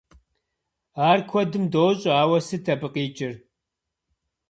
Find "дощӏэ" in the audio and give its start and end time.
1.73-2.11